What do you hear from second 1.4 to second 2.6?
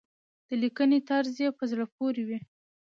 يې په زړه پورې وي.